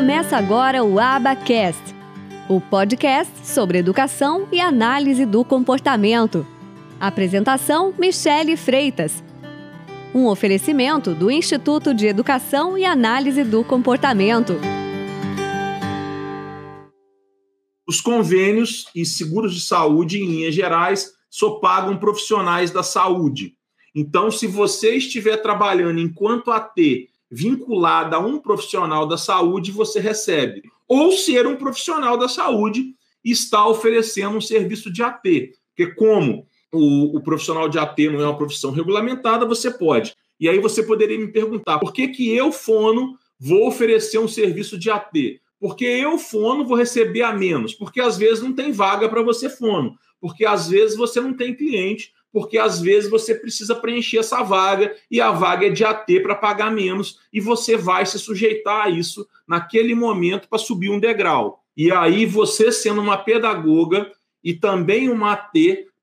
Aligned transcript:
Ouça 0.00 0.38
agora 0.38 0.82
o 0.82 0.98
Abacast, 0.98 1.94
o 2.48 2.58
podcast 2.58 3.46
sobre 3.46 3.76
educação 3.76 4.48
e 4.50 4.58
análise 4.58 5.26
do 5.26 5.44
comportamento. 5.44 6.46
Apresentação: 6.98 7.92
Michele 7.98 8.56
Freitas. 8.56 9.22
Um 10.14 10.26
oferecimento 10.26 11.14
do 11.14 11.30
Instituto 11.30 11.92
de 11.92 12.06
Educação 12.06 12.78
e 12.78 12.84
Análise 12.84 13.44
do 13.44 13.62
Comportamento. 13.62 14.54
Os 17.86 18.00
convênios 18.00 18.86
e 18.94 19.04
seguros 19.04 19.54
de 19.54 19.60
saúde, 19.60 20.18
em 20.18 20.26
linhas 20.26 20.54
gerais, 20.54 21.10
só 21.28 21.58
pagam 21.58 21.98
profissionais 21.98 22.70
da 22.70 22.82
saúde. 22.82 23.54
Então, 23.94 24.30
se 24.30 24.46
você 24.46 24.94
estiver 24.94 25.36
trabalhando 25.36 26.00
enquanto 26.00 26.50
AT 26.50 26.80
vinculada 27.30 28.16
a 28.16 28.18
um 28.18 28.38
profissional 28.38 29.06
da 29.06 29.16
saúde, 29.16 29.70
você 29.70 30.00
recebe. 30.00 30.62
Ou 30.88 31.12
ser 31.12 31.46
um 31.46 31.56
profissional 31.56 32.18
da 32.18 32.28
saúde 32.28 32.94
está 33.24 33.66
oferecendo 33.66 34.36
um 34.36 34.40
serviço 34.40 34.92
de 34.92 35.02
AT. 35.02 35.22
Porque, 35.68 35.94
como 35.94 36.46
o, 36.72 37.16
o, 37.16 37.20
profissional 37.22 37.68
de 37.68 37.78
AT 37.78 37.96
não 38.10 38.20
é 38.20 38.24
uma 38.24 38.36
profissão 38.36 38.72
regulamentada, 38.72 39.46
você 39.46 39.70
pode. 39.70 40.14
E 40.38 40.48
aí 40.48 40.58
você 40.58 40.82
poderia 40.82 41.18
me 41.18 41.28
perguntar: 41.28 41.78
por 41.78 41.92
que, 41.92 42.08
que 42.08 42.34
eu, 42.34 42.50
fono, 42.50 43.16
vou 43.38 43.68
oferecer 43.68 44.18
um 44.18 44.28
serviço 44.28 44.76
de 44.76 44.90
AT? 44.90 45.40
Porque 45.60 45.84
eu, 45.84 46.18
fono, 46.18 46.64
vou 46.64 46.76
receber 46.76 47.22
a 47.22 47.32
menos. 47.32 47.74
Porque 47.74 48.00
às 48.00 48.16
vezes 48.16 48.42
não 48.42 48.52
tem 48.52 48.72
vaga 48.72 49.08
para 49.08 49.22
você, 49.22 49.48
fono. 49.48 49.96
Porque 50.20 50.44
às 50.44 50.68
vezes 50.68 50.96
você 50.96 51.20
não 51.20 51.34
tem 51.34 51.54
cliente 51.54 52.12
porque 52.32 52.58
às 52.58 52.80
vezes 52.80 53.10
você 53.10 53.34
precisa 53.34 53.74
preencher 53.74 54.18
essa 54.18 54.42
vaga 54.42 54.94
e 55.10 55.20
a 55.20 55.30
vaga 55.30 55.66
é 55.66 55.70
de 55.70 55.84
AT 55.84 56.06
para 56.22 56.34
pagar 56.34 56.70
menos 56.70 57.18
e 57.32 57.40
você 57.40 57.76
vai 57.76 58.06
se 58.06 58.18
sujeitar 58.18 58.86
a 58.86 58.90
isso 58.90 59.26
naquele 59.46 59.94
momento 59.94 60.48
para 60.48 60.58
subir 60.58 60.90
um 60.90 61.00
degrau. 61.00 61.64
E 61.76 61.90
aí 61.90 62.26
você 62.26 62.70
sendo 62.70 63.00
uma 63.00 63.16
pedagoga 63.16 64.10
e 64.42 64.54
também 64.54 65.08
uma 65.08 65.32
AT, 65.32 65.52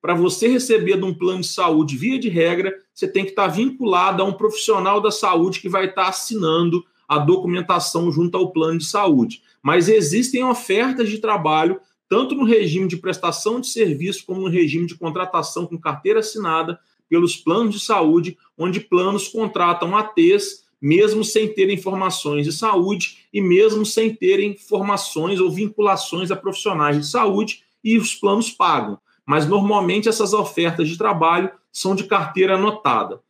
para 0.01 0.13
você 0.13 0.47
receber 0.47 0.97
de 0.97 1.03
um 1.03 1.13
plano 1.13 1.41
de 1.41 1.47
saúde 1.47 1.97
via 1.97 2.19
de 2.19 2.29
regra, 2.29 2.73
você 2.93 3.07
tem 3.07 3.23
que 3.23 3.31
estar 3.31 3.47
vinculado 3.47 4.21
a 4.21 4.25
um 4.25 4.33
profissional 4.33 5.01
da 5.01 5.11
saúde 5.11 5.59
que 5.59 5.69
vai 5.69 5.85
estar 5.85 6.07
assinando 6.07 6.83
a 7.07 7.17
documentação 7.17 8.11
junto 8.11 8.37
ao 8.37 8.51
plano 8.51 8.77
de 8.77 8.85
saúde. 8.85 9.41
Mas 9.61 9.89
existem 9.89 10.43
ofertas 10.43 11.09
de 11.09 11.17
trabalho 11.19 11.79
tanto 12.09 12.35
no 12.35 12.45
regime 12.45 12.87
de 12.87 12.97
prestação 12.97 13.59
de 13.59 13.67
serviço 13.67 14.25
como 14.25 14.41
no 14.41 14.49
regime 14.49 14.85
de 14.85 14.95
contratação 14.95 15.65
com 15.65 15.77
carteira 15.77 16.19
assinada 16.19 16.79
pelos 17.09 17.35
planos 17.35 17.75
de 17.75 17.79
saúde, 17.79 18.37
onde 18.57 18.79
planos 18.79 19.27
contratam 19.27 19.95
ATs 19.95 20.67
mesmo 20.81 21.23
sem 21.23 21.47
ter 21.47 21.69
informações 21.69 22.45
de 22.45 22.51
saúde 22.51 23.17
e 23.33 23.41
mesmo 23.41 23.85
sem 23.85 24.13
terem 24.13 24.55
formações 24.55 25.39
ou 25.39 25.49
vinculações 25.49 26.31
a 26.31 26.35
profissionais 26.35 26.97
de 26.97 27.07
saúde 27.07 27.63
e 27.83 27.97
os 27.97 28.13
planos 28.13 28.51
pagam. 28.51 28.99
Mas 29.25 29.47
normalmente 29.47 30.07
essas 30.07 30.33
ofertas 30.33 30.87
de 30.87 30.97
trabalho 30.97 31.51
são 31.71 31.95
de 31.95 32.05
carteira 32.05 32.55
anotada. 32.55 33.21